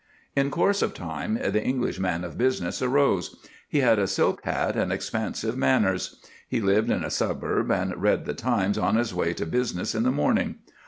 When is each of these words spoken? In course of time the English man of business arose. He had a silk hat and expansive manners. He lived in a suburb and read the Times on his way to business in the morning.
In 0.35 0.49
course 0.49 0.81
of 0.81 0.95
time 0.95 1.35
the 1.35 1.63
English 1.63 1.99
man 1.99 2.23
of 2.23 2.35
business 2.35 2.81
arose. 2.81 3.35
He 3.69 3.81
had 3.81 3.99
a 3.99 4.07
silk 4.07 4.43
hat 4.45 4.75
and 4.75 4.91
expansive 4.91 5.55
manners. 5.55 6.19
He 6.49 6.59
lived 6.59 6.89
in 6.89 7.03
a 7.03 7.11
suburb 7.11 7.69
and 7.69 7.95
read 8.01 8.25
the 8.25 8.33
Times 8.33 8.79
on 8.79 8.95
his 8.95 9.13
way 9.13 9.35
to 9.35 9.45
business 9.45 9.93
in 9.93 10.01
the 10.01 10.11
morning. 10.11 10.55